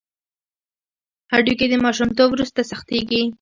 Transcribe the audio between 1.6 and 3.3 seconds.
د ماشومتوب وروسته سختېږي.